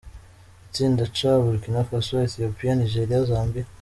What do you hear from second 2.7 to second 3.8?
Nigeria, Zambia.